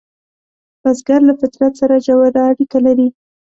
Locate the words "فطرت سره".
1.39-1.95